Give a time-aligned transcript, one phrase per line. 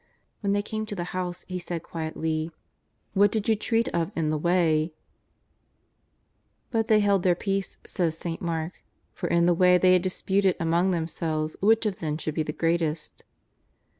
[0.39, 2.49] When they came to the house He said quietly:"
[3.13, 4.93] What did you treat of in the way?""
[6.71, 8.41] But they held their peace," says St.
[8.41, 8.81] Mark,"
[9.13, 12.51] for in the way they had disputed among themselves which of them should be the
[12.51, 13.23] greatest."